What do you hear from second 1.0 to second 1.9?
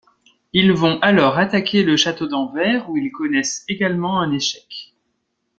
alors attaquer